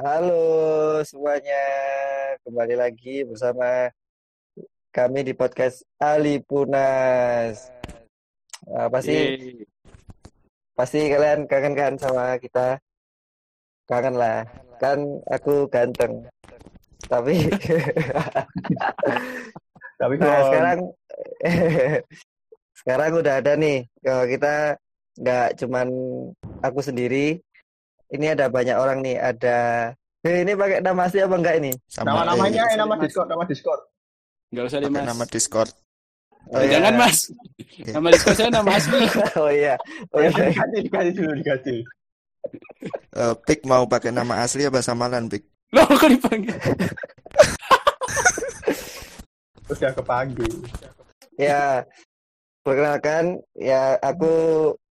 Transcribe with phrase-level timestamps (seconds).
[0.00, 1.60] Halo semuanya,
[2.40, 3.92] kembali lagi bersama
[4.96, 7.68] kami di podcast Ali Punas.
[8.64, 9.12] Apa sih?
[9.12, 9.68] Yeay.
[10.72, 12.80] Pasti kalian kangen kan sama kita?
[13.84, 14.48] Kangen lah,
[14.80, 16.24] kan aku ganteng.
[17.04, 17.52] Tapi
[20.00, 20.78] Tapi nah kalau sekarang
[22.80, 23.84] sekarang udah ada nih.
[24.00, 24.80] Kalau kita
[25.20, 25.88] nggak cuman
[26.64, 27.36] aku sendiri,
[28.10, 29.20] ini ada banyak orang nih.
[29.20, 29.58] Ada
[30.20, 31.72] Eh, ini pakai nama asli apa enggak ini?
[31.88, 32.92] sama nama namanya eh, nama.
[33.00, 33.80] Discord, nama Discord.
[34.52, 35.06] Nggak usah deh mas.
[35.08, 35.70] nama Discord
[36.50, 36.80] Oh, iya.
[36.80, 37.18] Jangan mas.
[37.84, 39.00] Nama Discord saya nama asli.
[39.40, 39.74] Oh iya.
[40.12, 40.48] Oh Ya, iya.
[40.50, 41.76] diganti, diganti dulu, diganti.
[43.12, 46.50] Eh, Pik mau pakai nama asli apa samaran Pik Loh kok dipanggil?
[49.70, 50.52] Udah kepanggil.
[51.38, 51.86] Ya,
[52.66, 54.32] perkenalkan, ya aku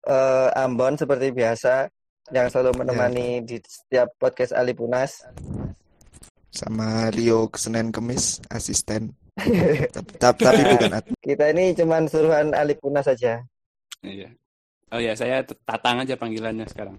[0.07, 1.91] eh, Ambon seperti biasa
[2.35, 5.25] yang selalu menemani di setiap podcast Ali Punas.
[6.49, 9.13] sama Rio Senin Kemis asisten
[9.95, 13.45] tapi, tapi, tapi bukan admin Kita ini cuman suruhan Ali Punas saja.
[14.03, 14.33] Iya.
[14.91, 16.97] Oh ya saya Tatang aja panggilannya sekarang.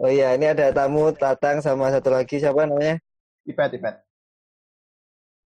[0.00, 2.98] Oh iya, ini ada tamu Tatang sama satu lagi siapa namanya?
[3.44, 3.96] Ipet, Ipet.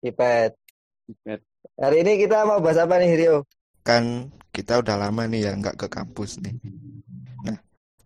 [0.07, 0.53] Ipet.
[1.11, 1.41] Ipet.
[1.77, 3.45] Hari ini kita mau bahas apa nih, Rio?
[3.87, 6.59] kan kita udah lama nih ya nggak ke kampus nih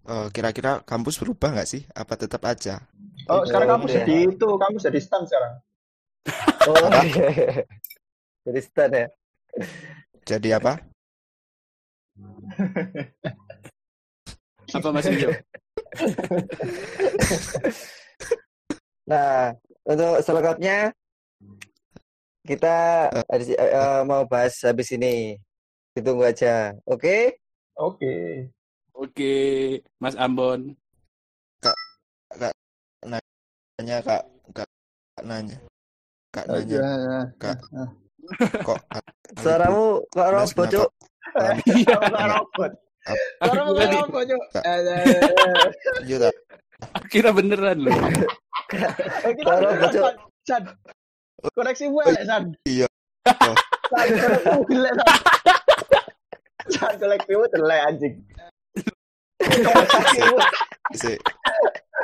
[0.07, 2.81] eh, kira-kira kampus berubah nggak sih apa tetap aja
[3.31, 3.95] Oh, sekarang kamu Iya.
[4.03, 5.55] jadi itu, kamu jadi stand sekarang.
[6.67, 7.63] Oh, iya.
[8.43, 9.07] Jadi stan ya.
[10.27, 10.73] jadi apa
[14.71, 15.31] Apa mas Rio?
[19.11, 19.51] Nah,
[19.83, 20.95] untuk selengkapnya
[22.47, 25.35] kita habis- eh, eh, mau bahas habis ini.
[25.95, 26.71] Ditunggu aja.
[26.87, 27.35] Oke?
[27.75, 28.47] Oke.
[29.01, 29.33] Oke,
[29.97, 30.77] Mas Ambon.
[33.81, 34.23] nanya kak
[34.53, 34.69] kak
[35.17, 35.57] kak nanya
[36.37, 37.21] kak Oh, nanya iya.
[37.41, 37.57] kak
[38.61, 38.77] kok
[39.41, 40.67] Suaramu kok robot?
[40.69, 40.89] Cuk?
[41.81, 41.97] Iya.
[41.97, 42.73] Kamu robot.
[43.41, 44.43] Kamu tadi robot, Cuk.
[44.53, 44.63] Kak.
[44.69, 45.69] Eh, eh, eh.
[46.05, 46.29] Iya,
[47.09, 47.97] kira beneran loh.
[47.97, 50.13] Eh, kita Kalau San, bocor.
[50.45, 50.63] San.
[51.57, 52.43] Koneksi gue San.
[52.69, 52.87] Iya.
[53.25, 54.97] San, koneksi gue San.
[56.69, 58.15] San, koneksi gue elek, anjing.
[59.41, 60.51] Koneksi gue-
[60.93, 61.13] si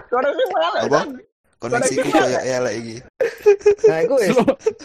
[0.06, 1.00] koneksi elek, Apa?
[1.56, 2.96] Koneksiku kayak elek iki
[3.86, 4.36] Nah, iku wis.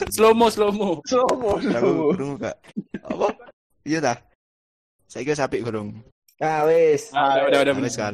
[0.09, 0.89] Slow, mo, slow mo.
[1.03, 2.05] Slow mo, slow aku mo.
[2.11, 2.55] kurung kak
[3.01, 3.27] apa
[3.83, 4.17] iya dah
[5.05, 5.99] saya kira sapi kurung
[6.37, 7.11] Nah, wis.
[7.11, 8.13] Ah, udah, udah, udah, Habis kan.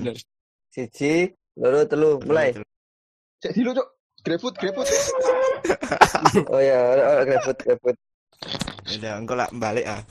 [0.68, 2.52] Siji, loro, telu, mulai.
[3.40, 3.88] Cek dulu, Cuk.
[4.20, 4.84] Greput, greput.
[6.52, 7.96] Oh iya, ora ora greput, greput.
[8.90, 10.04] udah engkau lah balik ah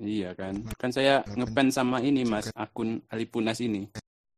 [0.00, 0.64] Iya kan.
[0.80, 3.84] Kan saya ngepen sama ini mas, akun Alipunas ini.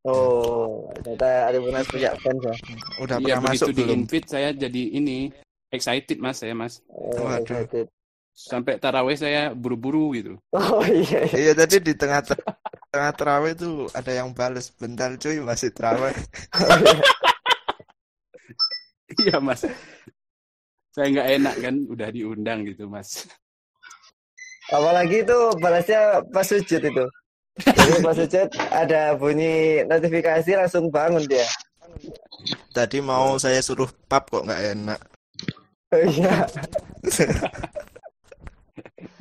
[0.02, 2.54] Oh, ternyata ada Punas punya fans ya.
[2.98, 5.30] udah Iya pernah masuk di belum invite saya jadi ini
[5.70, 6.82] excited mas saya mas.
[6.90, 7.46] Oh, Waduh.
[7.46, 7.86] excited.
[8.34, 10.34] Sampai taraweh saya buru-buru gitu.
[10.50, 11.30] Oh iya.
[11.30, 11.38] iya.
[11.38, 12.18] iya tadi di tengah
[12.90, 16.10] tengah terawih tuh ada yang bales bentar cuy masih terawih
[19.22, 19.62] Iya mas.
[20.90, 23.22] Saya nggak enak kan, udah diundang gitu mas.
[24.72, 27.04] Apalagi itu balasnya pas sujud itu.
[27.60, 31.44] Jadi pas sujud ada bunyi notifikasi langsung bangun dia.
[32.72, 35.00] tadi mau saya suruh pap kok nggak enak
[35.92, 36.48] Oh iya.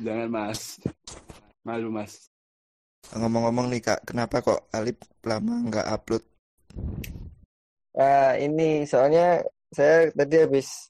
[0.04, 0.80] Jangan mas.
[1.62, 2.32] Malu mas.
[3.12, 6.24] ngomong-ngomong nih kak kenapa kok Alip lama nggak upload
[7.92, 10.88] Nah, ini soalnya saya tadi habis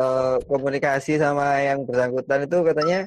[0.00, 3.00] eh, komunikasi sama yang bersangkutan itu katanya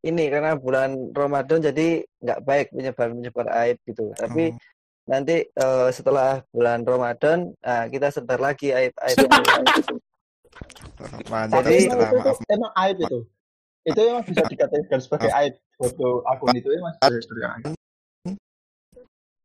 [0.00, 1.88] ini karena bulan Ramadan jadi
[2.18, 4.12] nggak baik menyebar-menyebar aib gitu.
[4.14, 4.58] Tapi Oh.
[5.06, 9.26] nanti eh, setelah bulan Ramadan, nah, kita sebar lagi gitu.
[11.28, 13.18] mantap Jadi- setelah itu, maaf itu emang aib itu.
[13.80, 15.54] Itu emang bisa dikategorikan sebagai aib.
[15.74, 17.64] Foto akun itu emang sebagai aib.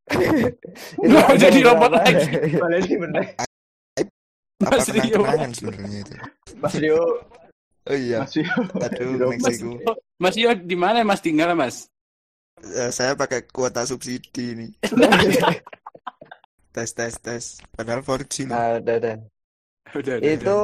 [0.06, 2.26] Itu Nggak ada jadi robot lagi.
[2.52, 3.24] Ini bener.
[4.56, 5.20] apa Mas Rio.
[6.60, 7.00] Mas Rio,
[7.90, 8.20] oh iya.
[8.24, 8.56] Mas Rio.
[8.82, 9.70] aduh Mas koneksiku
[10.16, 11.20] Mas Yo di mana mas?
[11.20, 11.92] Tinggal mas?
[12.64, 14.72] Eh, saya pakai kuota subsidi nih.
[16.76, 17.46] Tes tes tes.
[17.72, 19.16] Padahal 4G loh Nah, udah, udah.
[19.96, 20.58] Udah, udah, Itu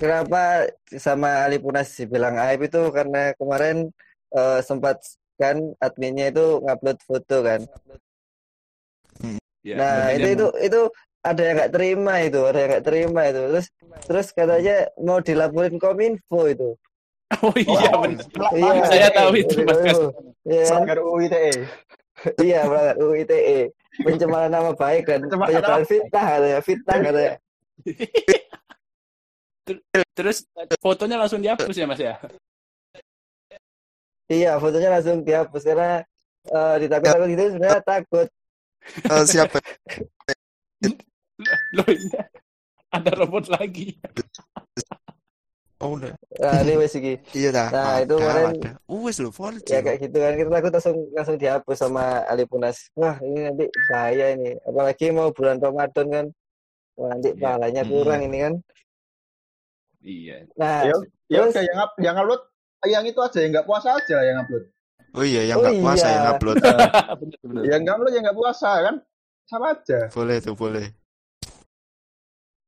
[0.00, 0.64] kenapa
[0.96, 2.80] sama Ali Punas dibilang aib itu?
[2.88, 3.92] Karena kemarin
[4.32, 5.04] eh, sempat
[5.36, 7.60] kan adminnya itu ngupload foto kan.
[9.60, 10.80] Ya, Nah, itu itu itu
[11.22, 13.40] ada yang nggak terima itu, ada yang nggak terima itu.
[13.48, 13.66] Terus
[14.04, 16.70] terus katanya mau dilaporin Kominfo itu.
[17.40, 18.28] Oh iya Oh, benar.
[18.36, 18.72] Lah, Iya.
[18.92, 19.80] Saya tahu itu, Mas.
[20.44, 20.64] Iya.
[20.68, 21.50] Melanggar UU ITE.
[22.44, 23.58] iya berangkat UU ITE
[24.04, 27.32] pencemaran nama baik dan Pencemaran penyebaran fitnah katanya fitnah katanya
[30.12, 30.38] Terus
[30.78, 32.14] fotonya langsung dihapus ya Mas ya?
[34.28, 36.04] iya fotonya langsung dihapus karena
[36.46, 38.28] eh, ditakut-takut gitu sebenarnya takut
[38.82, 39.58] Eh, siapa?
[41.76, 42.08] Loh ini
[42.92, 43.96] ada robot lagi.
[45.82, 46.14] Oh, udah.
[46.38, 47.68] nah ini wes iki Iya dah.
[47.68, 48.70] Nah, itu Ada, kemarin- ada.
[48.86, 49.66] Wes lo, 4G.
[49.66, 54.30] ya kayak gitu kan kita takut langsung langsung dihapus sama Alipunas wah ini nanti bahaya
[54.30, 56.26] ini apalagi mau bulan Ramadan kan
[56.94, 57.40] wah nanti Iya.
[57.40, 57.92] pahalanya Mm-mm.
[57.98, 58.54] kurang ini kan
[60.00, 60.36] Iya.
[60.54, 60.94] nah Ya,
[61.26, 62.42] ya Terus- udah yang up, yang upload
[62.84, 64.64] yang itu aja yang nggak puasa aja yang upload.
[65.12, 66.14] Oh iya, yang Oh nggak puasa iya.
[66.14, 66.56] yang upload.
[67.20, 67.62] benar benar.
[67.66, 68.94] Yang nggak upload yang nggak puasa kan
[69.46, 69.98] sama aja.
[70.10, 70.86] Boleh tuh, boleh.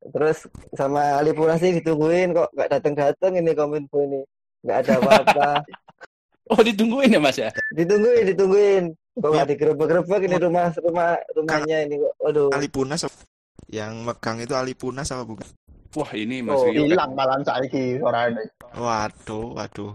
[0.05, 4.21] Terus sama Alipunas sih ditungguin kok nggak datang datang ini kominfo ini
[4.61, 5.51] nggak ada apa-apa
[6.53, 7.49] Oh ditungguin ya Mas ya?
[7.73, 8.85] ditungguin ditungguin
[9.17, 13.25] kok nggak digerebek-gerebek ini rumah rumah rumahnya ini kok aduh Alipunas apa-
[13.73, 15.49] yang megang itu Alipunas apa bukan?
[15.97, 18.45] Wah ini Mas Oh, Hilang malam saiki suaranya.
[18.77, 19.95] Waduh, waduh.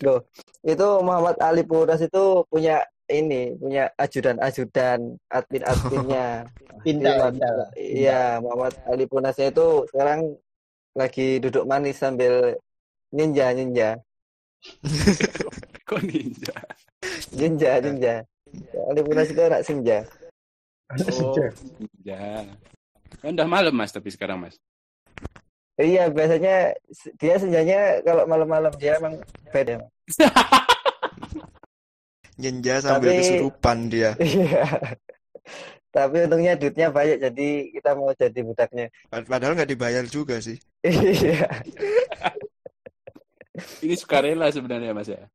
[0.00, 0.20] Loh,
[0.62, 6.28] itu Muhammad Ali Puras itu punya ini, punya ajudan-ajudan, admin-adminnya.
[6.80, 7.58] Iya, Intel.
[7.76, 10.32] Iya, Muhammad Ali Punasnya itu sekarang
[10.96, 12.56] lagi duduk manis sambil
[13.12, 14.00] ninja-ninja.
[15.88, 16.56] kok ninja.
[17.36, 18.14] Ninja, ninja.
[18.88, 20.08] Ali Punas itu anak senja.
[20.88, 21.36] Oh
[21.76, 22.48] ninja.
[23.20, 24.56] Kan udah malam Mas tapi sekarang Mas.
[25.80, 26.76] Iya, biasanya
[27.16, 29.16] dia senjanya kalau malam-malam dia emang
[29.48, 29.84] beda.
[32.40, 34.10] Ninja sambil Tapi- kesurupan dia.
[34.20, 34.64] Iya.
[35.90, 38.86] Tapi untungnya duitnya banyak, jadi kita mau jadi budaknya.
[39.10, 40.56] Pad- Padahal nggak dibayar juga sih.
[40.86, 41.50] Iya.
[43.82, 45.26] Ini sukarela sebenarnya Mas ya.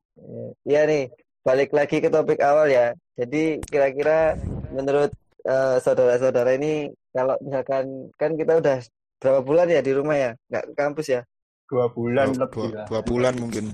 [0.64, 1.04] Iya nih,
[1.44, 2.96] balik lagi ke topik awal ya.
[3.14, 4.34] Jadi kira-kira
[4.72, 5.12] menurut
[5.44, 7.86] eh, saudara-saudara ini kalau misalkan
[8.16, 8.78] kan kita udah
[9.20, 11.22] berapa bulan ya di rumah ya, nggak ke kampus ya,
[11.66, 12.86] Dua bulan Dua, lebih dua- lah.
[12.88, 13.66] dua bulan mungkin.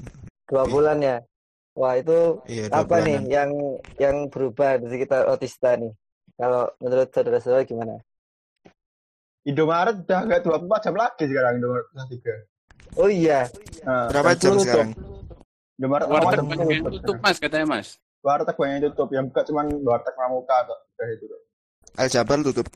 [0.47, 1.17] dua bulan ya.
[1.71, 3.31] Wah itu Iya, apa nih bulanan.
[3.31, 3.49] yang
[3.97, 5.95] yang berubah di sekitar Otista nih?
[6.35, 7.95] Kalau menurut saudara-saudara gimana?
[9.41, 12.33] Indomaret udah nggak 24 jam lagi sekarang Indomaret kelas tiga.
[12.93, 13.47] Oh iya,
[13.81, 14.61] Nah, Berapa jam tutup.
[14.61, 14.89] sekarang?
[15.73, 16.93] Indomaret Warteg banyak yang tutup.
[16.99, 17.87] tutup Mas katanya Mas.
[18.21, 19.07] Warteg banyak yang tutup.
[19.09, 20.79] Yang buka cuman warteg pramuka kok.
[20.91, 21.25] Udah itu.
[21.93, 22.67] Aljabar tutup.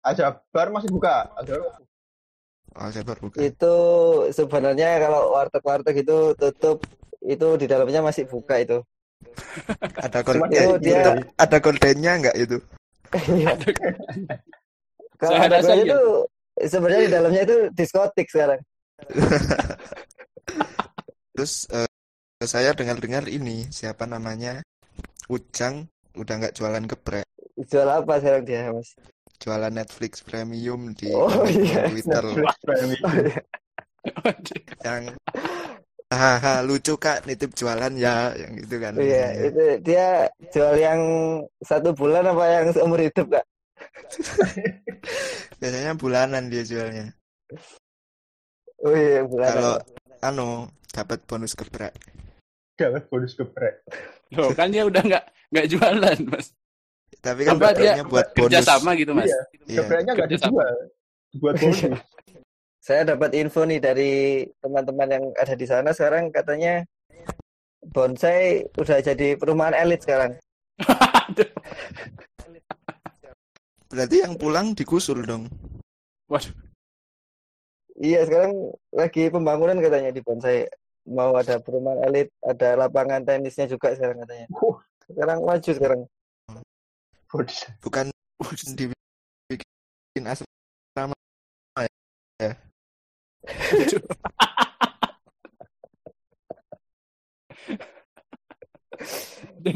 [0.00, 1.14] Aljabar masih buka.
[1.34, 1.80] Aljabar
[2.70, 3.38] Aljabar bukan.
[3.40, 3.74] itu
[4.30, 6.78] sebenarnya kalau warteg-warteg itu tutup
[7.28, 8.80] itu di dalamnya masih buka itu.
[10.06, 12.58] Ada konten, itu dia- itu ada kontennya nggak itu?
[15.18, 15.82] Kalau Saya ada iya.
[15.82, 16.00] itu
[16.70, 18.60] sebenarnya di dalamnya itu diskotik sekarang.
[21.34, 21.90] Terus eh,
[22.42, 24.62] saya dengar-dengar ini siapa namanya
[25.28, 25.86] Ujang
[26.16, 27.26] udah nggak jualan geprek,
[27.68, 28.96] Jual apa sekarang dia, Mas?
[29.38, 31.86] jualan Netflix Premium di Oh, iya.
[31.86, 32.98] Twitter Netflix Premium.
[33.04, 33.38] Oh, iya.
[34.82, 35.02] yang
[36.08, 38.96] hahaha lucu kak nitip jualan ya yang gitu kan.
[38.96, 40.06] Iya, itu dia
[40.52, 41.00] jual yang
[41.60, 43.44] satu bulan apa yang seumur hidup, Kak?
[45.60, 47.12] Biasanya bulanan dia jualnya.
[48.80, 49.48] Oh iya, bulan.
[49.52, 49.74] Kalau
[50.24, 50.48] anu
[50.94, 51.92] dapat bonus geprek.
[52.78, 53.84] Dapat bonus geprek.
[54.32, 56.52] Loh kan dia udah nggak nggak jualan Mas.
[57.18, 58.68] Tapi kan Apa dia buat kerja bonus.
[58.68, 59.28] sama gitu Mas?
[59.28, 59.40] Iya.
[59.66, 59.78] Iya.
[59.82, 60.74] Gepreknya nggak Kerja dijual.
[61.42, 61.80] Buat bonus.
[62.88, 64.12] Saya dapat info nih dari
[64.64, 66.88] teman-teman yang ada di sana sekarang katanya
[67.84, 70.40] bonsai udah jadi perumahan elit sekarang.
[73.92, 75.52] Berarti yang pulang digusur dong.
[76.32, 76.48] Waduh.
[78.00, 80.64] Iya, sekarang lagi pembangunan katanya di bonsai.
[81.04, 84.48] Mau ada perumahan elit, ada lapangan tenisnya juga sekarang katanya.
[84.64, 84.80] Wah.
[85.04, 86.00] Sekarang maju sekarang.
[87.28, 87.68] Bonus.
[87.84, 88.08] Bukan
[88.72, 91.12] dibikin asrama
[92.40, 92.67] Jadi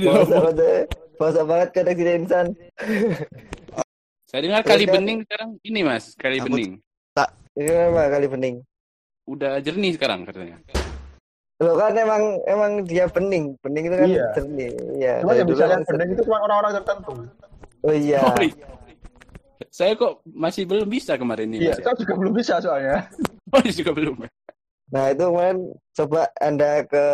[0.03, 0.89] Bosok robot.
[1.19, 2.47] banget, banget koneksi insan.
[4.27, 6.73] Saya dengar kali Terus kan- bening sekarang ini Mas, kali Aku- bening.
[7.53, 8.55] Ini apa kali bening?
[9.29, 10.57] Udah jernih sekarang katanya.
[11.61, 14.25] Loh kan emang emang dia bening, bening itu kan Iya.
[14.35, 14.71] jernih.
[14.97, 15.15] Iya.
[15.23, 17.13] Cuma yang bisa lihat emang bening itu cuma orang-orang tertentu.
[17.83, 18.19] Oh iya.
[18.25, 18.67] Oh, iya.
[19.69, 21.79] Saya kok masih belum bisa kemarin ini Iya, Mas.
[21.79, 21.85] ya?
[21.85, 22.97] saya juga belum bisa soalnya.
[23.53, 24.17] Oh, juga belum.
[24.93, 25.59] Nah itu kemarin
[25.97, 27.07] coba anda ke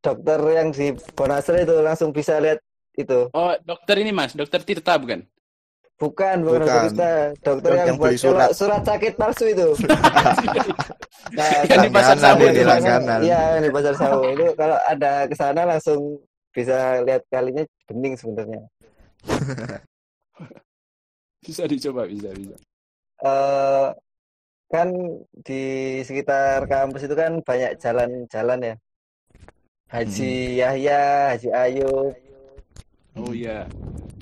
[0.00, 2.60] dokter yang di Bonasre itu langsung bisa lihat
[2.96, 3.28] itu.
[3.32, 5.24] Oh, dokter ini Mas, dokter Tirta bukan?
[6.00, 6.64] Bukan, bukan, Bukan.
[6.64, 7.12] dokter kita.
[7.44, 8.48] Dokter yang, Yang buat surat.
[8.56, 9.68] surat sakit palsu itu.
[11.30, 12.26] Nah, Yang di pasar itu,
[12.66, 12.82] Mas.
[12.82, 13.18] langganan.
[13.22, 16.18] Iya, yang di pasar sawit itu kalau ada ke sana langsung
[16.50, 18.62] bisa lihat kalinya bening sebenarnya.
[21.40, 22.52] Bisa dicoba, bisa, bisa.
[23.24, 23.88] eh
[24.70, 24.88] kan
[25.42, 28.74] di sekitar kampus itu kan banyak jalan-jalan ya.
[29.90, 32.14] Haji Yahya, Haji Ayub.
[33.18, 33.66] Oh iya.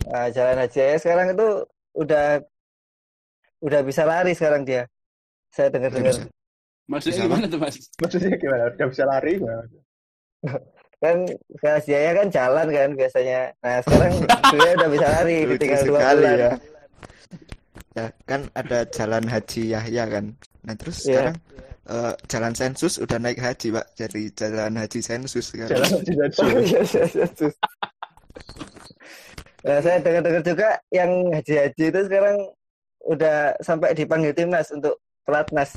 [0.09, 1.49] Nah, jalan Haji Yahya sekarang itu
[1.93, 2.41] udah
[3.61, 4.89] udah bisa lari sekarang dia.
[5.53, 6.33] Saya dengar-dengar.
[6.89, 7.77] Maksudnya Bisa gimana tuh, Mas?
[8.01, 8.63] Maksudnya gimana?
[8.73, 9.65] Udah bisa lari gimana?
[10.99, 11.17] Kan
[11.63, 13.41] kalau Haji Yahya kan jalan kan biasanya.
[13.63, 14.13] Nah, sekarang
[14.51, 16.35] dia udah bisa lari ditinggal dua bulan.
[16.35, 16.51] ya.
[17.99, 20.25] Ya, kan ada jalan haji Yahya kan.
[20.63, 21.35] Nah, terus Iya.
[21.35, 21.37] sekarang
[21.89, 23.87] eh, jalan sensus udah naik haji, Pak.
[23.99, 25.73] Jadi jalan haji sensus sekarang.
[25.75, 26.47] Jalan haji haji.
[26.63, 27.49] iya.
[29.67, 32.37] Nah, saya dengar-dengar juga yang haji-haji itu sekarang
[33.03, 35.75] udah sampai dipanggil timnas untuk pelatnas.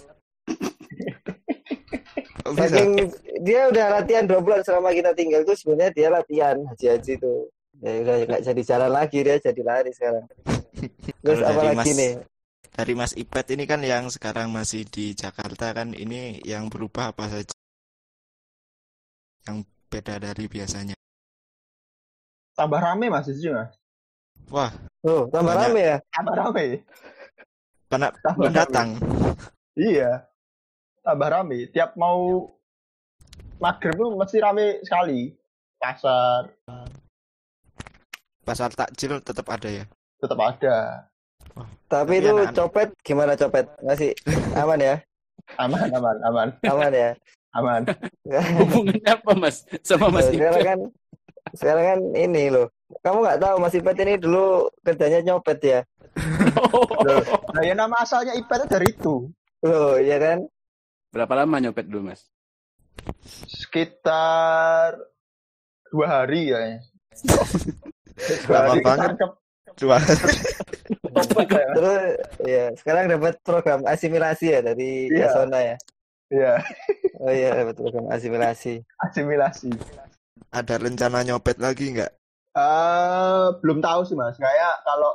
[2.45, 2.53] Oh.
[2.57, 3.09] Saking
[3.41, 7.33] dia udah latihan dua bulan selama kita tinggal tuh sebenarnya dia latihan haji-haji itu.
[7.81, 10.25] Ya udah nggak jadi jalan lagi dia jadi lari sekarang.
[11.23, 12.13] Terus Kalau apa dari lagi Mas- nih?
[12.71, 17.27] Dari Mas Ipet ini kan yang sekarang masih di Jakarta kan ini yang berubah apa
[17.27, 17.51] saja?
[19.43, 20.95] Yang beda dari biasanya.
[22.55, 23.75] Tambah rame mas di sini mas.
[24.47, 24.71] Wah,
[25.01, 25.67] Oh, tambah Banyak.
[25.67, 25.97] rame ya?
[26.13, 26.65] Tambah rame.
[27.89, 28.89] pada Tambah pendatang.
[29.75, 30.11] Iya.
[31.03, 31.67] Tambah rame.
[31.73, 32.47] Tiap mau
[33.59, 35.33] maghrib tuh mesti rame sekali.
[35.75, 36.53] Pasar
[38.41, 39.85] Pasar takjil tetap ada ya.
[40.21, 40.77] Tetap ada.
[41.85, 43.65] Tapi itu anak-anak- copet gimana copet?
[43.81, 44.13] Masih
[44.53, 44.95] aman ya?
[45.57, 47.11] Aman, aman, aman, Aman ya?
[47.51, 47.81] aman.
[48.55, 49.67] Hubungannya apa, Mas?
[49.81, 50.65] Sama Mas sekarang Ipet?
[50.65, 50.79] kan
[51.51, 52.71] sekarang kan ini loh.
[53.01, 54.45] Kamu nggak tahu Mas Ipet ini dulu
[54.79, 55.79] kerjanya nyopet ya?
[57.51, 59.15] Nah, ya nama asalnya Ipet itu dari itu.
[59.61, 60.47] Loh, iya kan?
[61.11, 62.23] Berapa lama nyopet dulu, Mas?
[63.51, 64.95] Sekitar
[65.89, 66.59] dua hari ya.
[68.45, 68.99] Dua Lama hari banget.
[69.11, 69.31] ketangkep.
[69.77, 69.97] Dua.
[71.75, 72.01] Terus
[72.41, 75.27] ya sekarang dapat program asimilasi ya dari Iya.
[75.27, 75.75] Yasona ya.
[76.31, 76.53] Iya,
[77.19, 78.79] Oh iya dapat program asimilasi.
[78.99, 79.69] asimilasi.
[80.49, 82.11] Ada rencana nyopet lagi nggak?
[82.51, 84.35] Eh, belum tahu sih mas.
[84.35, 85.11] Kayak kalau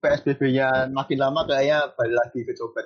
[0.00, 2.84] PSBB-nya makin lama kayaknya balik lagi ke copet.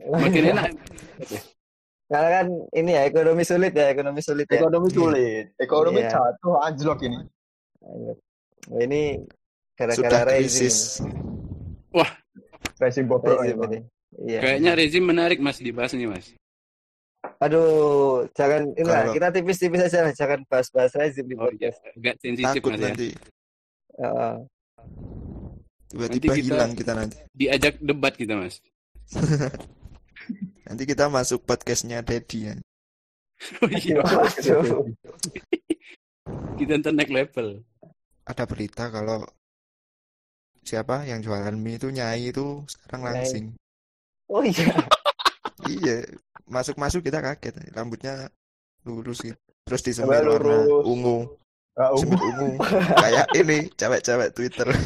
[0.00, 0.70] Makin enak.
[2.06, 4.62] Karena kan ini ya ekonomi sulit ya ekonomi sulit ya.
[4.62, 6.10] Ekonomi sulit, ekonomi Iya.
[6.14, 7.18] jatuh anjlok ini.
[8.66, 9.22] Nah, ini
[9.78, 10.74] gara-gara rezim.
[13.06, 13.70] bobrok Rezim emang.
[13.72, 13.78] ini.
[14.26, 14.40] Iya.
[14.40, 16.32] Kayaknya rezim menarik, Mas, dibahas nih, Mas.
[17.42, 21.68] Aduh, jangan ini lah, Kalau- kita tipis-tipis aja lah, jangan bahas-bahas rezim di Oh iya,
[21.68, 21.78] podcast.
[21.92, 22.84] agak sensitif, Mas ya.
[22.88, 23.08] nanti.
[23.96, 24.34] Heeh.
[25.86, 27.16] Tiba-tiba Nanti kita- hilang kita nanti.
[27.32, 28.56] Diajak debat kita, Mas.
[30.66, 32.54] Nanti kita masuk podcastnya Dedi ya.
[33.62, 34.00] Oh iya,
[36.58, 37.60] kita ntar naik level.
[38.26, 39.22] Ada berita kalau
[40.66, 43.44] siapa yang jualan mie itu nyai itu sekarang langsing.
[44.26, 44.66] Oh iya.
[45.64, 46.04] Iya,
[46.46, 47.56] masuk-masuk kita kaget.
[47.72, 48.28] Rambutnya
[48.84, 49.40] lurus gitu.
[49.66, 51.26] Terus disemir warna ungu.
[51.74, 52.12] Ah, ungu.
[52.12, 52.48] Ungu.
[53.02, 54.68] Kayak ini, cewek-cewek Twitter.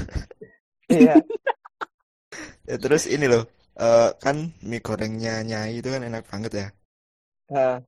[0.91, 1.23] Iya.
[2.67, 3.47] Ya, terus ini loh,
[3.79, 6.67] eh, kan mie gorengnya nyai itu kan enak banget ya.
[7.55, 7.79] Nah,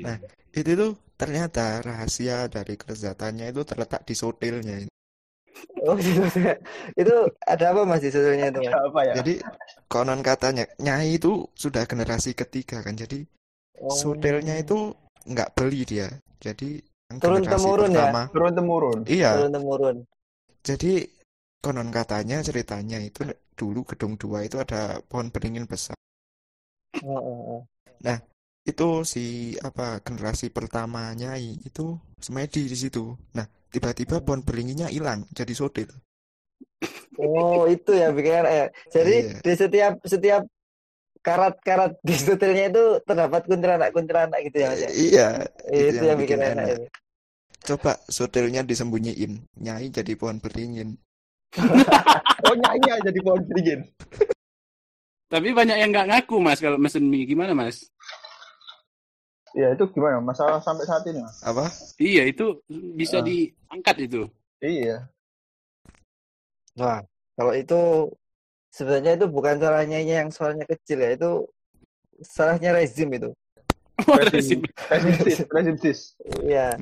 [0.00, 0.16] Nah,
[0.52, 4.76] Itu tuh ternyata rahasia dari kelezatannya itu terletak di sotilnya.
[5.86, 6.22] oh itu,
[6.96, 7.14] itu
[7.46, 8.74] ada apa Mas di sebetulnya itu Mas?
[8.74, 9.12] apa ya?
[9.20, 9.34] Jadi
[9.88, 12.96] konon katanya nyai itu sudah generasi ketiga kan.
[12.96, 13.24] Jadi
[13.82, 13.90] Oh.
[13.90, 14.94] sotilnya itu
[15.26, 16.06] nggak beli dia.
[16.38, 16.78] Jadi
[17.18, 18.06] Turun generasi temurun ya?
[18.06, 18.98] pertama, Turun temurun.
[19.10, 19.30] iya.
[19.34, 19.96] turun temurun.
[20.62, 20.92] Jadi
[21.58, 23.26] konon katanya ceritanya itu
[23.58, 25.96] dulu gedung dua itu ada pohon beringin besar.
[27.02, 27.60] Oh, oh, oh.
[28.62, 33.18] Itu si apa generasi pertama nyai itu semedi di situ.
[33.34, 35.90] Nah, tiba-tiba pohon beringinnya hilang jadi sotil.
[37.18, 38.66] Oh, itu ya bikin ya.
[38.88, 39.38] Jadi Iya.
[39.42, 40.42] di setiap setiap
[41.22, 44.90] karat-karat di setelnya itu terdapat kuntilanak-kuntilanak gitu ya Mas ya?
[44.90, 45.28] Iya,
[45.70, 46.84] Itu yang bikin enak itu.
[47.62, 50.98] Coba sotilnya disembunyiin, nyai jadi pohon beringin.
[52.42, 53.86] Oh nyanyi aja di pohon beringin.
[55.30, 57.22] Tapi banyak yang nggak ngaku, Mas, kalau mesen mie.
[57.22, 57.86] Gimana, Mas?
[59.52, 60.16] Ya itu gimana?
[60.18, 61.38] Masalah sampai saat ini mas?
[61.44, 61.68] Apa?
[62.00, 62.56] Iya, itu
[62.96, 63.24] bisa Ah.
[63.24, 64.22] diangkat itu.
[64.58, 65.04] Iya.
[66.78, 67.04] Wah,
[67.36, 68.08] kalau itu
[68.72, 71.30] sebenarnya itu bukan salahnya yang suaranya kecil ya, itu
[72.24, 73.28] salahnya rezim itu.
[74.02, 76.00] Rezim, rezim sis, rezim sis.
[76.42, 76.74] Iya.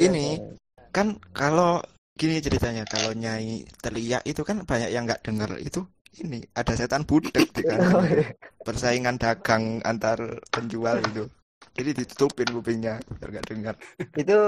[0.00, 0.40] Ini.
[0.88, 5.84] Kan kalau gini ceritanya, kalau nyai teriak itu kan banyak yang nggak dengar itu.
[6.14, 8.06] Ini ada setan budek di Oh, kanan.
[8.06, 8.30] iya.
[8.62, 10.16] Persaingan dagang antar
[10.48, 11.26] penjual itu.
[11.74, 13.74] Jadi ditutupin kupingnya biar nggak dengar.
[14.14, 14.38] itu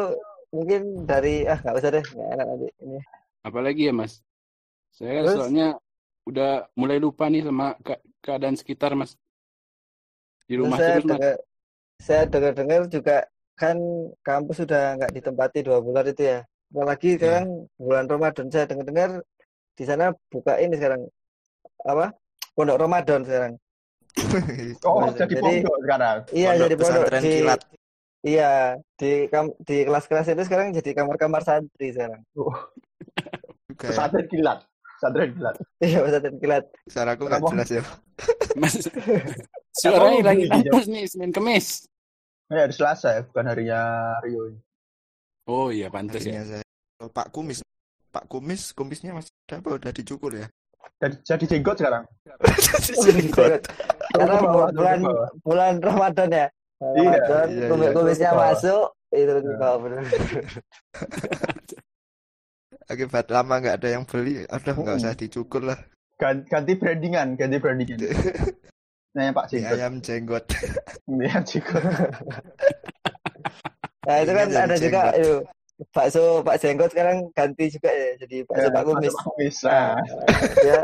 [0.55, 2.99] mungkin dari ah nggak usah deh nggak enak nanti ini
[3.43, 4.23] Apalagi ya Mas?
[4.91, 5.37] Saya Terus?
[5.39, 5.69] soalnya
[6.27, 9.15] udah mulai lupa nih sama ke- keadaan sekitar Mas.
[10.47, 11.11] Di rumah saya terus Mas.
[11.19, 11.35] dengar
[11.97, 13.17] saya dengar-dengar juga
[13.57, 13.77] kan
[14.21, 17.17] kampus sudah nggak ditempati dua bulan itu ya apalagi Iya.
[17.17, 19.11] sekarang bulan Ramadan saya dengar-dengar
[19.77, 21.03] di sana buka ini sekarang
[21.83, 22.13] apa
[22.53, 23.53] pondok Ramadan sekarang
[24.83, 26.17] Oh, Jadi- jadi pondok sekarang.
[26.33, 27.61] iya Pondok jadi pondok pesantren di kilat.
[28.23, 28.51] iya
[28.97, 32.57] di kam- di kelas-kelas itu sekarang jadi kamar-kamar santri sekarang Juga
[33.79, 33.89] ya.
[33.93, 34.59] Pesantren kilat.
[34.97, 35.57] Pesantren kilat.
[35.79, 37.53] iya pesantren kilat Suaraku nggak Kenapa?
[37.55, 37.83] jelas ya.
[38.57, 38.75] Mas.
[39.77, 41.85] Suaranya lagi kampus nih Senin Kemis.
[42.47, 43.81] Ini hari Selasa ya, bukan harinya
[44.25, 44.57] Rio.
[45.45, 46.41] Oh iya pantas ya.
[46.41, 46.65] Saya.
[46.97, 47.61] Oh, Pak Kumis.
[48.09, 49.77] Pak Kumis, kumisnya masih ada apa?
[49.77, 50.49] Udah dicukur ya?
[50.97, 52.05] Jadi, jadi jenggot sekarang.
[54.11, 54.99] karena bawah, turun ke bulan
[55.45, 57.95] bulan Ramadan ya Iya, Ramadan iya, kumis iya.
[57.95, 58.47] kumisnya ke bawah.
[58.51, 59.41] masuk itu Iya.
[59.41, 60.03] ke bawah bener
[62.87, 65.75] Akibat lama nggak ada yang beli, udah nggak usah dicukur lah.
[66.17, 67.99] Ganti, ganti brandingan, ganti brandingan.
[69.17, 69.73] Nah, Pak Jenggot.
[69.73, 70.45] ayam jenggot.
[71.09, 71.83] Iya, jenggot.
[74.05, 75.17] Nah itu kan jadi ada juga jenggot.
[75.17, 75.35] itu
[75.97, 79.15] bakso Pak Jenggot sekarang ganti juga ya jadi bakso Ya, Pak Kumis.
[79.15, 79.57] Pak Kumis.
[79.65, 79.97] Nah, Nah,
[80.55, 80.79] dia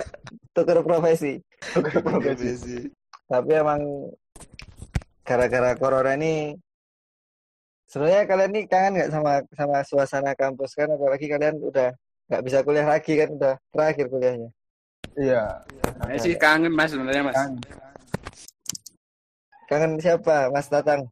[0.51, 1.33] tukar profesi.
[1.77, 2.89] tukar profesi.
[3.29, 3.81] Tapi emang
[5.23, 6.57] gara-gara corona ini
[7.87, 11.93] sebenarnya kalian nih kangen nggak sama sama suasana kampus kan apalagi kalian udah
[12.27, 14.49] nggak bisa kuliah lagi kan udah terakhir kuliahnya.
[15.13, 15.61] Iya.
[16.01, 17.37] Saya sih kangen Mas sebenarnya Mas.
[17.37, 17.53] Kan.
[19.69, 21.05] Kangen siapa Mas Tatang?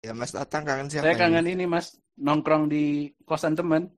[0.00, 1.20] Ya Mas Tatang kangen siapa Saya ini?
[1.20, 2.84] kangen ini Mas nongkrong di
[3.24, 3.88] kosan teman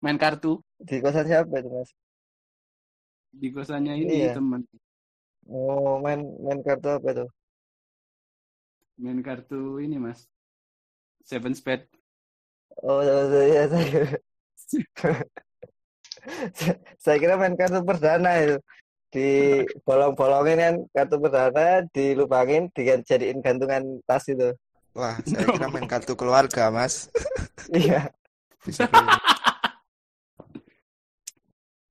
[0.00, 1.90] main kartu Di kosan siapa itu Mas?
[3.36, 4.40] di kosannya ini Iya.
[4.40, 4.64] teman
[5.46, 7.26] Oh main main kartu apa itu?
[8.96, 10.24] main kartu ini Mas.
[11.22, 11.84] Seven Spade.
[12.80, 14.16] Oh saya saya
[17.02, 18.56] saya kira main kartu perdana itu
[19.12, 19.28] di
[19.86, 24.50] bolong-bolongin kan kartu perdana dilubangin dijadiin gantungan tas itu
[24.96, 27.12] Wah, saya kira main kartu keluarga, Mas.
[27.76, 28.08] iya
[28.66, 28.88] Bisa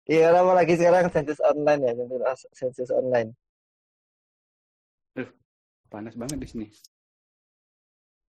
[0.05, 3.29] iya apa lagi sekarang sensus online ya sensus sensus online
[5.85, 6.67] Panas banget di sini.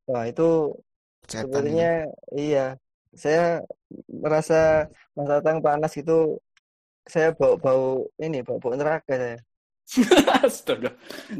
[0.06, 0.70] wah itu
[1.26, 1.82] Cetan ini.
[1.82, 1.92] sebenarnya
[2.38, 2.66] iya
[3.16, 3.58] saya
[4.06, 4.86] merasa
[5.18, 6.38] Mas Tatang panas gitu
[7.02, 9.38] saya bau bau ini bau bau neraka saya
[10.42, 10.90] Astaga.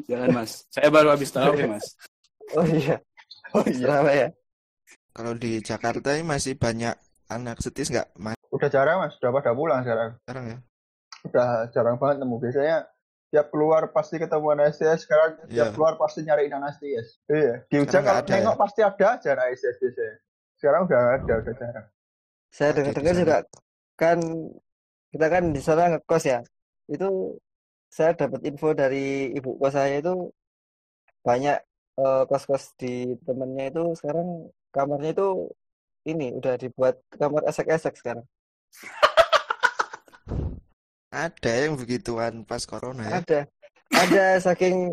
[0.06, 0.66] Jangan Mas.
[0.70, 1.94] Saya baru habis tahu ya Mas.
[2.54, 2.98] oh iya
[3.56, 3.80] Oh iya.
[3.88, 4.28] kenapa ya
[5.10, 6.92] Kalau di Jakarta ini masih banyak
[7.26, 8.36] anak setis nggak, Mas?
[8.52, 9.16] Udah jarang, Mas.
[9.16, 10.12] Udah pada pulang sekarang.
[10.22, 10.58] Sekarang ya?
[11.24, 12.36] Udah jarang banget nemu.
[12.36, 12.84] Biasanya
[13.32, 15.08] tiap keluar pasti ketemu anak STS.
[15.08, 15.72] Sekarang tiap Iya.
[15.72, 17.08] keluar pasti nyariin anak STS.
[17.26, 17.54] Iya.
[17.66, 18.60] Di Ujang kalau ada nengok ya?
[18.60, 20.14] pasti ada aja anak STS biasanya.
[20.56, 21.86] Sekarang udah ada, udah jarang.
[22.46, 23.36] saya dengar-dengar juga
[23.96, 24.18] kan
[25.10, 26.40] kita kan di sana ngekos ya
[26.86, 27.36] itu
[27.88, 30.32] saya dapat info dari ibu kos saya itu
[31.20, 31.58] banyak
[31.96, 34.28] eh, kos-kos di temennya itu sekarang
[34.70, 35.28] kamarnya itu
[36.06, 38.26] ini udah dibuat kamar esek-esek sekarang
[41.16, 43.24] Ada yang begituan pas corona ya?
[43.24, 43.40] ada
[43.94, 44.92] ada saking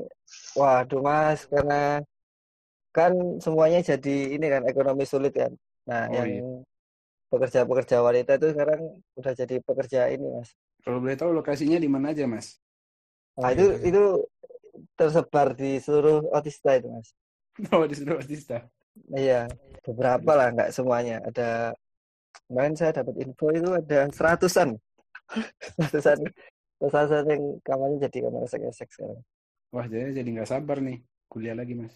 [0.55, 1.99] waduh mas karena
[2.93, 3.11] kan
[3.41, 5.51] semuanya jadi ini kan ekonomi sulit kan
[5.83, 6.43] nah Oh, yang iya.
[7.33, 8.81] pekerja-pekerja wanita itu sekarang
[9.19, 10.53] udah jadi pekerja ini mas
[10.85, 12.59] Kalau boleh tahu lokasinya di mana aja Mas?
[13.39, 14.03] Nah, itu itu
[14.97, 17.09] tersebar di seluruh otista itu, Mas.
[17.73, 18.65] Oh di seluruh Otista.
[19.13, 19.45] Iya,
[19.85, 21.21] beberapa lah, nggak semuanya.
[21.25, 21.73] Ada
[22.49, 24.73] kemarin saya dapat info itu ada seratusan,
[25.77, 26.17] seratusan,
[26.81, 29.21] seratusan yang kamarnya jadi kamar esek-esek sekarang.
[29.73, 31.93] Wah jadi jadi nggak sabar nih kuliah lagi Mas.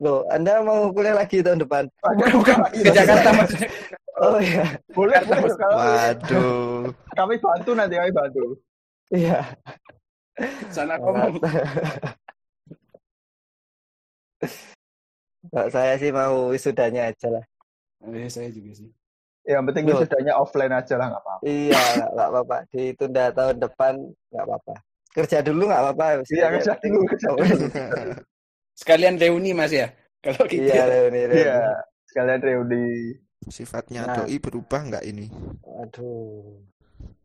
[0.00, 1.88] Loh, Anda mau kuliah lagi tahun depan?
[2.04, 3.68] Bukan bukan ke Jakarta maksudnya.
[4.16, 4.64] Oh iya,
[4.96, 5.52] Boleh, boleh.
[5.60, 6.88] Kalau Waduh.
[7.12, 8.56] kami bantu nanti kami bantu.
[9.12, 9.44] iya.
[10.68, 11.40] Sana kamu.
[15.46, 17.44] Kalau saya sih mau wisudanya aja lah.
[18.12, 18.90] Eh, saya juga sih.
[19.46, 20.02] Yang penting Loh.
[20.02, 21.42] wisudanya offline aja lah, nggak apa-apa.
[21.46, 22.56] Iya, nggak apa-apa.
[22.74, 23.94] Ditunda tahun depan
[24.34, 24.74] nggak apa-apa.
[25.14, 26.04] Kerja dulu nggak apa-apa.
[26.28, 27.46] Iya, kerja dulu, kerja dulu.
[28.76, 29.88] Sekalian reuni Mas ya.
[30.20, 30.66] Kalau gitu.
[30.66, 31.38] Iya, Leoni, Leoni.
[31.38, 31.58] Iya,
[32.10, 32.86] sekalian reuni.
[33.46, 34.14] Sifatnya Nah.
[34.26, 35.30] doi berubah nggak ini?
[35.86, 36.58] Aduh.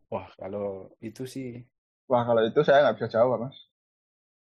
[0.06, 1.58] Wah kalau itu sih
[2.10, 3.56] Wah, kalau itu saya nggak bisa jawab, Mas.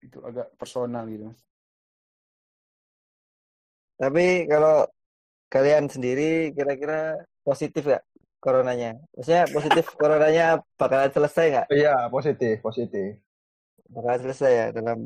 [0.05, 1.39] itu agak personal gitu Mas.
[4.01, 4.85] Tapi kalau
[5.53, 8.03] kalian sendiri kira-kira positif nggak
[8.43, 8.89] coronanya?
[9.15, 10.45] Maksudnya positif coronanya
[10.79, 11.67] bakalan selesai nggak?
[11.75, 13.07] Iya, positif, positif.
[13.93, 14.97] Bakalan selesai ya dalam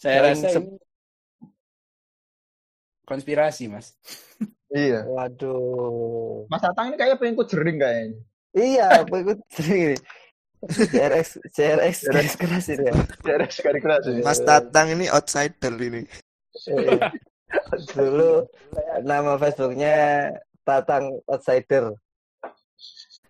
[0.00, 0.78] Saya Dalam rasa se- ini
[3.06, 3.96] konspirasi, Mas.
[4.70, 5.10] Iya.
[5.14, 6.46] Waduh.
[6.50, 8.18] Mas Tatang ini kayaknya pengikut jering kayaknya.
[8.58, 9.94] Iya, pengikut ini.
[10.68, 12.94] CRX, CRX garis keras ini ya.
[13.24, 14.20] Dari sekali keras ini.
[14.20, 16.04] Mas Tatang ini outsider ini.
[16.68, 17.08] Iya.
[17.96, 18.44] Dulu
[19.02, 20.28] nama Facebooknya
[20.62, 21.96] Tatang Outsider.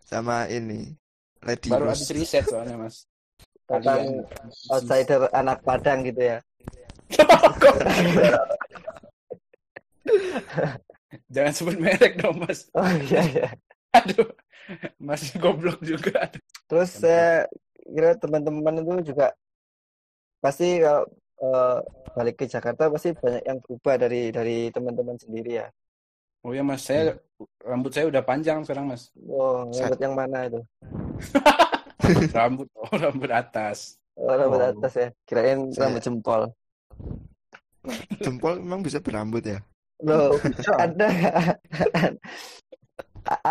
[0.02, 0.90] Sama ini.
[1.40, 2.04] Lady Baru Rose.
[2.04, 3.06] habis riset soalnya, Mas.
[3.64, 4.26] Tatang Kalian.
[4.74, 6.42] Outsider anak Padang gitu ya.
[11.30, 12.66] Jangan sebut merek dong, Mas.
[12.74, 13.48] Oh iya iya.
[13.94, 14.26] Aduh.
[15.08, 16.30] Masih goblok juga.
[16.66, 17.46] Terus saya
[17.82, 19.34] kira teman-teman itu juga
[20.38, 21.04] pasti kalau
[21.40, 21.78] eh,
[22.12, 25.68] balik ke Jakarta pasti banyak yang berubah dari dari teman-teman sendiri ya.
[26.40, 27.20] Oh ya, Mas, saya
[27.60, 29.12] rambut saya udah panjang sekarang, Mas.
[29.28, 30.60] Oh, rambut yang mana itu?
[32.32, 34.00] Rambut, oh, rambut atas.
[34.16, 34.70] Oh, rambut Oh.
[34.72, 35.08] atas ya.
[35.28, 36.42] Kirain Saya- rambut jempol.
[38.18, 39.60] Jempol memang bisa berambut ya?
[40.00, 40.32] Loh,
[40.80, 42.08] Anda Ah,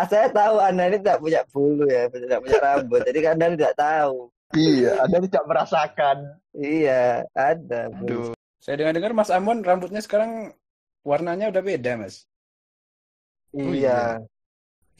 [0.08, 3.00] saya tahu Anda ini tidak punya bulu ya, tidak punya rambut.
[3.06, 4.16] Jadi Anda tidak tahu.
[4.50, 6.16] Iya, Anda tidak merasakan.
[6.54, 7.80] Iya, ada.
[8.02, 8.34] Aduh.
[8.60, 10.52] Saya dengar-dengar Mas Amon rambutnya sekarang
[11.06, 12.26] warnanya udah beda, Mas.
[13.54, 14.20] Oh, Iya.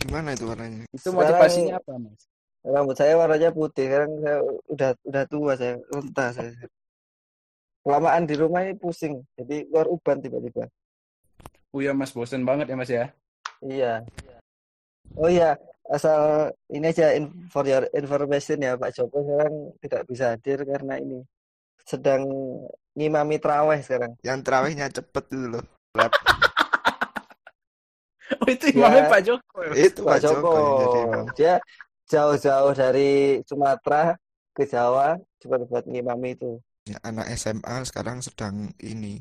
[0.00, 0.88] Gimana itu warnanya?
[0.90, 2.22] Itu Sekarang- motivasinya apa, Mas?
[2.60, 3.84] Rambut saya warnanya putih.
[3.88, 4.38] Sekarang saya
[4.70, 6.52] udah udah tua saya, rentah saya.
[7.80, 9.24] Kelamaan di rumah ini pusing.
[9.36, 10.68] Jadi keluar uban tiba-tiba.
[11.72, 13.04] Oh ya, Mas, bosen banget ya, Mas ya.
[13.60, 14.04] Iya.
[15.14, 20.24] Oh iya, asal ini aja in- for your information ya Pak Joko sekarang tidak bisa
[20.32, 21.18] hadir karena ini
[21.82, 22.22] sedang
[22.92, 24.14] ngimami traweh sekarang.
[24.22, 25.64] Yang terawihnya cepet itu loh.
[25.92, 26.12] Rap.
[28.30, 29.10] Oh, itu imamnya Ya.
[29.10, 29.56] Pak Joko.
[29.58, 29.72] ya?
[29.74, 31.20] Itu Pak Pak Joko Joko.
[31.34, 31.54] Dia
[32.06, 33.10] jauh-jauh dari
[33.42, 34.14] Sumatera
[34.54, 36.62] ke Jawa cuma buat ngimami itu.
[36.86, 39.18] Ya, anak SMA sekarang sedang ini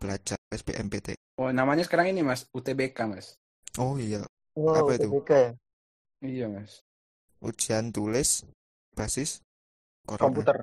[0.00, 1.12] belajar SBMPT.
[1.36, 3.36] Oh, namanya sekarang ini, Mas, UTBK, Mas.
[3.76, 4.24] Oh iya,
[4.58, 5.06] Wow, Apa itu?
[5.08, 5.50] UTBK ya?
[6.18, 6.82] Iya, Mas.
[7.38, 8.42] ujian tulis
[8.92, 9.38] basis
[10.02, 10.24] corona.
[10.26, 10.56] Komputer.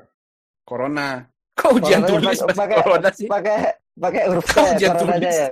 [0.67, 1.07] Corona.
[1.57, 3.27] Kok ujian Corona tulis, pakai- pakai- Corona sih.
[3.31, 3.57] Pakai
[3.95, 5.39] pakai huruf K Oh, ya, ujian coronanya tulis.
[5.39, 5.49] ya.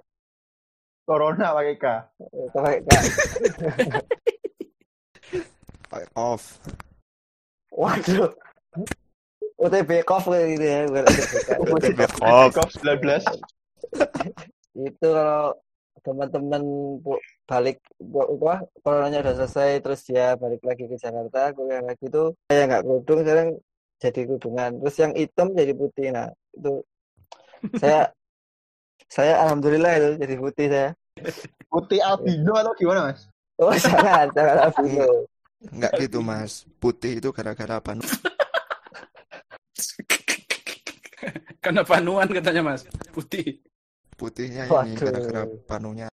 [1.04, 1.86] Corona pakai K.
[2.52, 2.90] Pakai K.
[5.88, 6.44] Pakai off.
[7.72, 8.30] Waduh.
[9.56, 10.80] UTB Kof kayak gitu ya.
[11.64, 12.52] UTB off.
[12.52, 13.24] COVID-19.
[14.76, 15.54] itu kalau
[16.04, 16.62] teman-teman
[17.48, 22.68] balik apa coronanya udah selesai terus dia balik lagi ke Jakarta kuliah lagi itu saya
[22.68, 23.50] nggak kerudung sekarang
[24.04, 26.74] jadi kerudungan terus yang hitam jadi putih nah itu
[27.80, 28.12] saya
[29.08, 30.92] saya alhamdulillah itu jadi putih saya
[31.70, 33.30] Putih albino atau gimana, Mas?
[33.62, 35.26] oh jangan jangan albino
[35.72, 36.68] Enggak gitu mas.
[36.84, 37.96] Putih itu gara-gara apa?
[41.64, 42.84] Karena panuan katanya, Mas.
[43.16, 43.64] Putih.
[44.24, 45.04] Putihnya ini Waduh.
[45.04, 46.08] gara-gara panunya.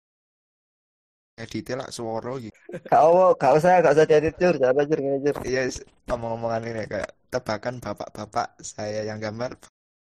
[1.39, 2.51] Detail lah suara gitu.
[2.91, 6.63] gak mau gak usah gak usah diedit cur jangan cur gini cur Iya, s- ngomong-ngomongan
[6.67, 9.55] ini kayak tebakan bapak-bapak saya yang gambar,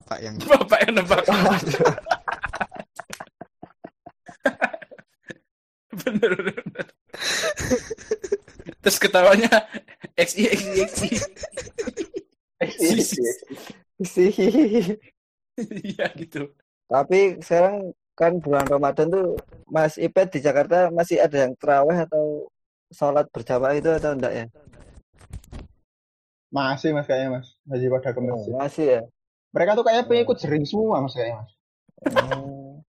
[0.04, 1.24] bapak yang Bapak yang nebak.
[5.92, 6.86] Bener, bener.
[8.82, 9.68] Terus ketawanya
[10.18, 10.48] XI,
[10.88, 11.08] XI,
[12.60, 13.22] XI.
[14.02, 14.30] sih
[15.60, 16.38] Iya gitu.
[16.92, 22.52] Tapi sekarang kan bulan Ramadan tuh Mas Ipet di Jakarta masih ada yang terawih atau
[22.92, 24.46] sholat berjamaah itu atau enggak ya?
[26.52, 27.48] Masih, Mas, kayaknya, Mas.
[27.64, 28.52] Masih pada ke Oh, masjid.
[28.52, 29.02] masih ya.
[29.56, 31.50] Mereka tuh kayaknya pengikut jering semua, Mas, kayaknya, Mas.
[32.12, 32.84] Hmm.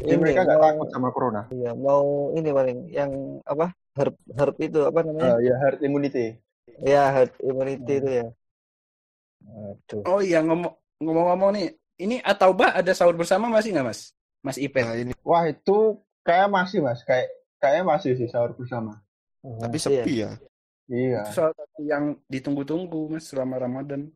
[0.00, 1.42] Jadi Ini mereka nggak takut sama corona.
[1.52, 3.12] iya, mau ini paling yang
[3.44, 5.36] apa herb herb itu apa namanya?
[5.36, 6.40] Eh, ya, herd immunity.
[6.80, 8.28] Ya herd immunity itu ya.
[9.44, 10.02] Aduh.
[10.08, 10.72] Oh iya ngomong
[11.04, 11.68] ngomong-ngomong nih,
[12.02, 14.10] ini Ataubah ada sahur bersama masih nggak mas?
[14.42, 14.82] Mas Ipet.
[14.82, 17.06] nah ini Wah, itu kayak masih, Mas.
[17.06, 17.30] Kayak
[17.62, 18.98] kayaknya masih sih sahur bersama.
[19.42, 20.02] tapi Masih ya?
[20.02, 20.30] sepi ya.
[20.90, 21.20] Iya.
[21.24, 24.10] Itu salah satu yang ditunggu-tunggu mas selama Ramadan.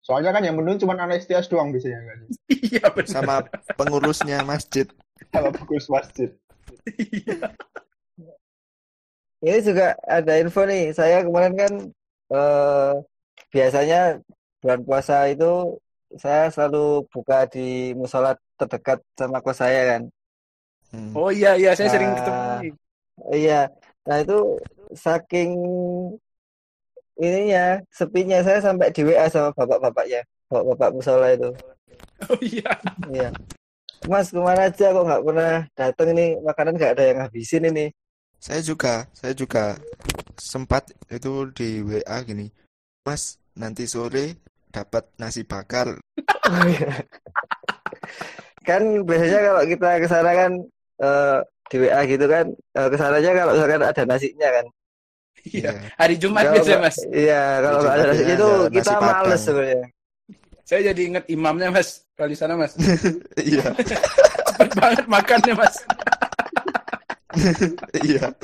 [0.00, 2.18] Soalnya kan yang menurut cuma anestesias doang biasanya kan.
[2.70, 3.10] Iya benar.
[3.10, 3.34] Sama
[3.74, 4.86] pengurusnya masjid.
[5.34, 6.30] Sama pengurus masjid.
[6.94, 7.50] Iya.
[9.42, 10.94] Ini juga ada info nih.
[10.94, 11.72] Saya kemarin kan
[12.30, 12.92] eh,
[13.50, 14.22] biasanya
[14.62, 15.80] bulan puasa itu
[16.18, 20.02] saya selalu buka di musola terdekat sama kos saya kan.
[20.90, 21.14] Hmm.
[21.14, 22.42] Oh iya iya saya sering Nah, ketemu.
[22.64, 22.72] nih.
[23.30, 23.60] Iya.
[24.10, 24.38] Nah itu
[24.96, 25.50] saking
[27.20, 31.50] ininya sepinya saya sampai di WA sama bapak-bapaknya, bapak-bapak musola itu.
[32.26, 32.72] Oh iya.
[33.12, 33.30] Iya.
[34.08, 37.92] Mas ke mana aja kok nggak pernah datang ini makanan nggak ada yang habisin ini.
[38.40, 39.76] Saya juga, saya juga
[40.40, 42.48] sempat itu di WA gini.
[43.04, 44.40] Mas, nanti sore
[44.70, 45.98] dapat nasi bakar.
[46.46, 47.02] Oh, iya.
[48.62, 50.52] kan biasanya kalau kita ke sana kan
[51.00, 51.38] eh,
[51.70, 54.66] di WA gitu kan ke sananya kalau misalkan ada nasinya kan.
[55.40, 55.70] Iya.
[55.72, 55.72] Iya.
[55.96, 56.96] Hari Jumat Kalau biasa nggak- Mas.
[57.08, 59.82] Iya, kalau nggak ada nasinya biasanya itu ada kita nasi males sebenarnya.
[60.62, 61.88] Saya jadi inget imamnya Mas.
[62.14, 62.72] Kalau di sana Mas.
[63.50, 63.66] Iya.
[64.50, 65.74] Cepet banget makannya Mas.
[68.06, 68.26] Iya.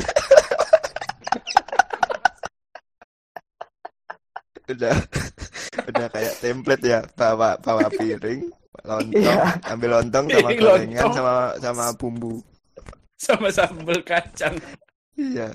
[4.67, 4.99] udah
[5.87, 8.42] udah kayak template ya bawa bawa piring
[8.85, 9.40] lontong Iya.
[9.72, 11.14] ambil lontong sama Piring gorengan lontong.
[11.14, 12.35] sama sama bumbu
[13.16, 14.53] Sama sambal kacang.
[15.16, 15.49] iya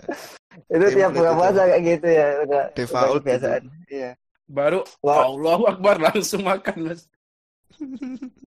[0.67, 3.63] Itu tiap buka puasa kayak gitu ya, udah Default udah kebiasaan.
[3.88, 4.12] Iya.
[4.50, 5.30] Baru Wah.
[5.30, 7.06] Allahu Akbar langsung makan Mas.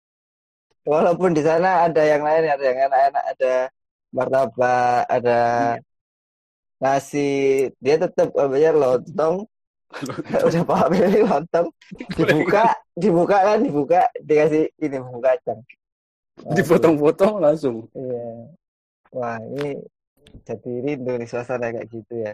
[0.83, 3.53] Walaupun di sana ada yang lain, ada yang enak-enak, ada
[4.11, 5.39] martabak, ada
[6.83, 7.31] nasi,
[7.79, 9.47] dia tetap bayar lontong.
[10.49, 11.69] Udah bawa pilih lontong,
[12.17, 12.65] dibuka,
[12.97, 15.61] dibuka kan, dibuka, dikasih ini bumbu kacang.
[16.43, 17.87] Wah, Dipotong-potong langsung.
[17.93, 18.57] Iya.
[19.13, 19.77] Wah, ini
[20.49, 22.33] jadi rindu nih suasana kayak gitu ya.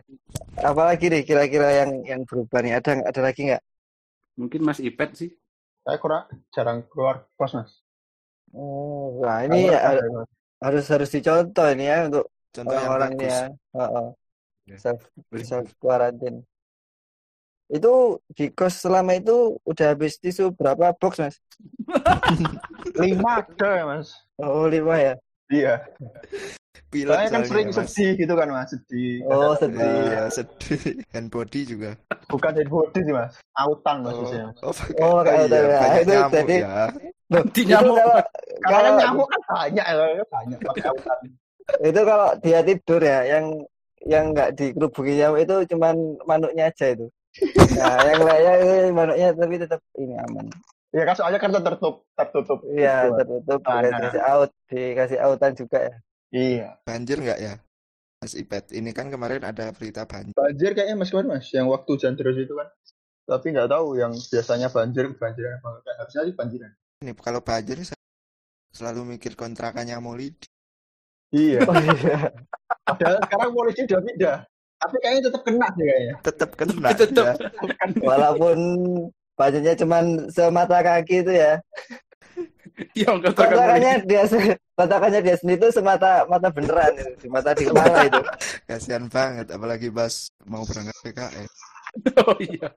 [0.62, 2.78] Apalagi nih kira-kira yang yang berubah nih?
[2.78, 3.62] Ada ada lagi nggak?
[4.38, 5.30] Mungkin Mas Ipet sih.
[5.82, 7.72] Saya kurang jarang keluar kos mas.
[8.54, 9.98] Oh, wah ini ya,
[10.62, 13.40] harus harus dicontoh ini ya untuk contoh yang orang-orang bagus ya.
[13.76, 14.08] Heeh.
[14.68, 14.76] Ya.
[14.78, 15.00] Self
[15.42, 16.44] self quarantine.
[17.68, 17.92] Itu
[18.32, 21.36] di kos selama itu udah habis tisu berapa box mas?
[22.96, 24.08] Lima ada ya mas.
[24.36, 25.14] Oh lima ya.
[25.48, 25.74] Iya.
[26.88, 27.76] pilek Saya kan soalnya, sering Mas.
[27.90, 29.20] sedih gitu kan mas, sedih.
[29.26, 29.76] Oh sedih.
[29.80, 31.90] Iya, sedih hand body juga
[32.26, 34.48] Bukan dead body sih mas, autan mas oh, biasanya.
[34.60, 35.78] oh, Oh, pakai iya, ya.
[35.78, 36.76] banyak Itu nyamuk jadi- ya
[37.28, 37.96] itu nyamuk.
[37.96, 38.16] kalau
[38.64, 41.18] Karena kan kalau nyamuk kan banyak ya, banyak pakai autan.
[41.84, 43.44] itu kalau dia tidur ya, yang
[44.04, 47.06] yang nggak dikerubuki nyamuk itu cuman manuknya aja itu.
[47.78, 50.46] Nah, yang lainnya manuknya tapi tetap ini aman.
[50.88, 52.64] Ya kan soalnya kan tertutup, tertutup.
[52.64, 55.96] Iya, tertutup Ah, dikasih out, dikasih outan juga ya.
[56.28, 56.68] Iya.
[56.84, 57.56] banjir nggak ya
[58.20, 61.88] Mas Ipet ini kan kemarin ada berita banjir Banjir kayaknya mas kemarin mas, yang waktu
[61.96, 62.68] hujan terus itu kan.
[63.24, 65.94] Tapi nggak tahu yang biasanya banjir, banjiran apa enggak.
[65.96, 66.72] Harusnya sih banjiran.
[67.00, 68.00] ini kalau banjir saya
[68.74, 70.48] selalu mikir kontrakannya Molidi
[71.32, 71.60] Iya.
[71.68, 72.32] Oh iya.
[72.88, 74.38] Padahal sekarang polisi udah pindah.
[74.78, 76.14] Tapi kayaknya tetap kena sih kayaknya.
[76.22, 77.24] tetap kena Tetep.
[77.24, 77.34] ya.
[78.00, 78.58] Walaupun
[79.34, 81.58] bajunya cuman semata kaki itu ya.
[82.94, 84.22] Yang katakan Kontrakannya dia
[84.78, 88.22] kontrakannya dia sendiri itu semata mata beneran itu, di mata di kepala itu.
[88.64, 90.14] kasihan banget apalagi pas
[90.46, 91.48] mau berangkat PKL
[92.22, 92.70] Oh iya.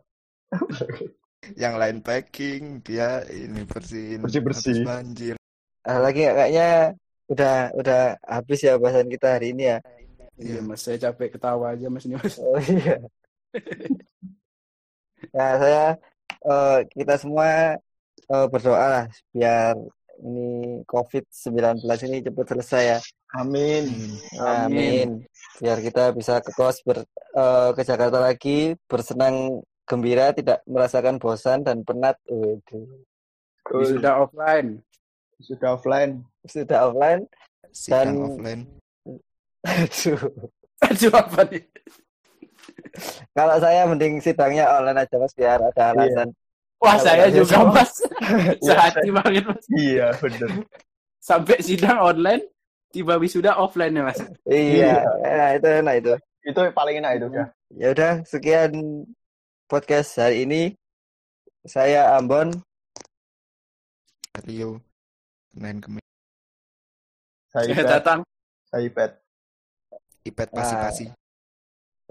[1.54, 4.82] yang lain packing dia ini bersihin Bersih-bersih.
[4.82, 5.36] banjir
[5.82, 6.94] Ah, lagi kayaknya
[7.26, 9.78] udah udah habis ya bahasan kita hari ini ya.
[10.42, 12.36] Iya Mas, saya capek ketawa aja Mas ini Mas.
[12.42, 12.98] Oh iya.
[15.38, 15.86] Nah, saya
[16.42, 17.78] eh, kita semua
[18.26, 19.78] eh, berdoa lah biar
[20.22, 23.00] ini COVID-19 ini cepat selesai ya.
[23.38, 23.86] Amin.
[24.42, 25.26] Amin.
[25.62, 27.06] Biar kita bisa ke kos ber,
[27.38, 32.18] eh, ke Jakarta lagi bersenang gembira, tidak merasakan bosan dan penat.
[32.26, 33.86] Waduh.
[33.86, 34.82] Sudah offline.
[35.38, 36.26] Sudah offline.
[36.50, 37.22] Sudah offline.
[37.88, 38.81] Dan- offline
[39.66, 40.20] Aduh.
[40.82, 41.64] Aduh apa nih?
[43.32, 46.30] Kalau saya mending sidangnya online aja Mas biar ada alasan.
[46.82, 47.66] Wah Kalau saya juga besok.
[47.72, 47.94] Mas.
[48.66, 49.66] Sehati banget Mas.
[49.70, 50.50] Iya, bener.
[51.22, 52.42] Sampai sidang online,
[52.90, 54.20] tiba wisuda offline ya Mas.
[54.50, 56.14] Iya, nah, itu enak itu.
[56.42, 57.46] Itu paling enak itu ya.
[57.78, 59.06] Ya udah, sekian
[59.70, 60.62] podcast hari ini.
[61.62, 62.50] Saya Ambon.
[64.42, 64.80] Rio
[65.54, 66.08] Senin Kemis
[67.52, 68.20] Saya datang.
[68.72, 68.88] Saya
[70.28, 70.50] Ipet.
[70.52, 70.56] Ah.
[70.62, 71.06] pasi-pasi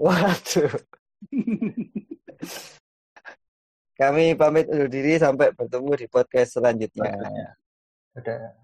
[0.01, 0.81] Waduh.
[4.01, 7.12] Kami pamit undur diri sampai bertemu di podcast selanjutnya.
[8.16, 8.57] Ada.